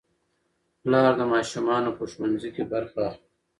پلار 0.81 1.11
د 1.19 1.21
ماشومانو 1.33 1.89
په 1.97 2.03
ښوونځي 2.11 2.49
کې 2.55 2.63
برخه 2.73 2.99
اخلي 3.09 3.29